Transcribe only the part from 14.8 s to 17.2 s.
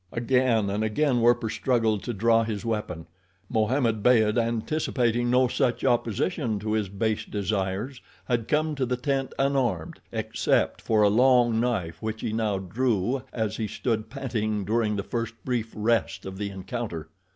the first brief rest of the encounter.